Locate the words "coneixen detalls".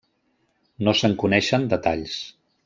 1.25-2.17